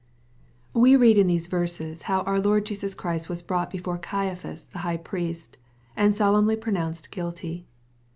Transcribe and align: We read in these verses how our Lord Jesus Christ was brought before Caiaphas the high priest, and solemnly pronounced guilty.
We 0.73 0.95
read 0.95 1.19
in 1.19 1.27
these 1.27 1.45
verses 1.45 2.01
how 2.09 2.21
our 2.21 2.39
Lord 2.39 2.65
Jesus 2.65 2.95
Christ 2.95 3.29
was 3.29 3.43
brought 3.43 3.69
before 3.69 3.99
Caiaphas 3.99 4.65
the 4.65 4.79
high 4.79 4.97
priest, 4.97 5.57
and 5.95 6.15
solemnly 6.15 6.55
pronounced 6.55 7.11
guilty. 7.11 7.67